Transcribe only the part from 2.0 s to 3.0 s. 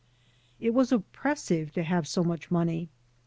so much money.